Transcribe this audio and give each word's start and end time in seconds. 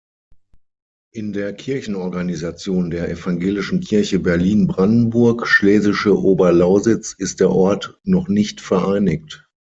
In 1.13 1.31
der 1.31 1.53
Kirchenorganisation 1.53 2.89
der 2.89 3.11
Evangelischen 3.11 3.81
Kirche 3.81 4.17
Berlin-Brandenburg-schlesische 4.17 6.17
Oberlausitz 6.19 7.13
ist 7.13 7.39
der 7.39 7.51
Ort 7.51 7.99
noch 8.03 8.27
nicht 8.27 8.61
vereinigt. 8.61 9.47